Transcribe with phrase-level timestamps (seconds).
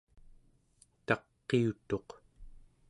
[1.05, 2.09] taqiutuq